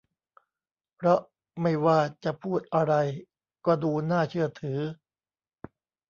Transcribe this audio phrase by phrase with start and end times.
[0.95, 1.19] เพราะ
[1.61, 2.93] ไม่ว่าจะพูดอะไร
[3.65, 4.79] ก็ดูน่าเชื่อถือ